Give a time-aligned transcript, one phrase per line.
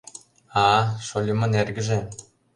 [0.63, 1.99] —А-а, шольымын эргыже!